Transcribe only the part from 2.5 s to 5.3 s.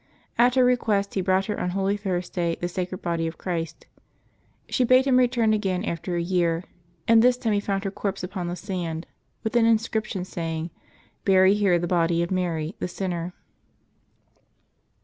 the sacred body of Christ. She bade him